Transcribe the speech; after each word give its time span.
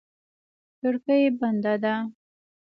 کړکۍ 0.79 1.23
بنده 1.39 1.73
ده. 1.83 1.95